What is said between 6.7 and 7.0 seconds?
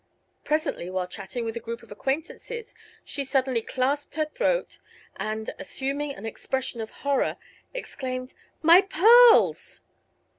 of